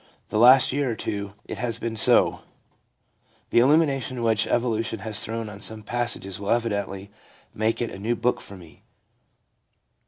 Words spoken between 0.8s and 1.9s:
or two it has